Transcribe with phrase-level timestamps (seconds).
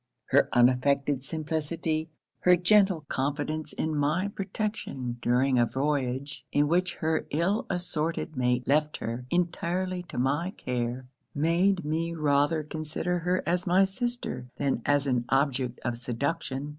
[0.31, 2.09] 'Her unaffected simplicity;
[2.39, 8.67] her gentle confidence in my protection during a voyage in which her ill assorted mate
[8.67, 14.81] left her entirely to my care; made me rather consider her as my sister than
[14.87, 16.69] as an object of seduction.